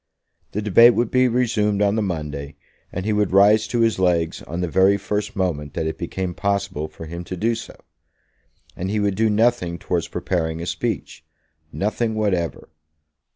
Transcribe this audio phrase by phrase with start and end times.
[0.53, 2.55] The debate would be resumed on the Monday,
[2.91, 6.33] and he would rise to his legs on the very first moment that it became
[6.33, 7.79] possible for him to do so.
[8.75, 11.23] And he would do nothing towards preparing a speech;
[11.71, 12.69] nothing whatever.